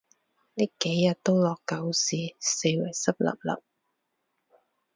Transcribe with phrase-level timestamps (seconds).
[0.55, 3.61] 呢幾日都落狗屎，四圍濕 𣲷𣲷